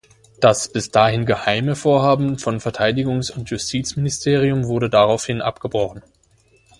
[0.39, 6.01] Das bis dahin geheime Vorhaben von Verteidigungs- und Justizministerium wurde daraufhin abgebrochen.